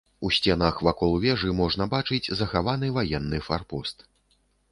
[0.19, 3.97] У сценах вакол вежы можна бачыць захаваны ваенны фарпост.